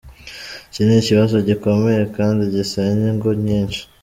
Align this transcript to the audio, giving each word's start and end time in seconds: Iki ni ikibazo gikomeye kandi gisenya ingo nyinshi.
Iki 0.67 0.81
ni 0.85 0.95
ikibazo 1.01 1.35
gikomeye 1.47 2.01
kandi 2.17 2.41
gisenya 2.53 3.05
ingo 3.11 3.29
nyinshi. 3.45 3.81